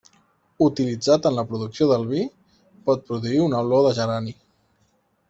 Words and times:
Utilitzat 0.67 1.27
en 1.29 1.35
la 1.39 1.43
producció 1.51 1.89
del 1.91 2.07
vi, 2.13 2.21
pot 2.89 3.05
produir 3.11 3.43
una 3.49 3.61
olor 3.67 3.87
de 3.89 3.93
gerani. 4.01 4.35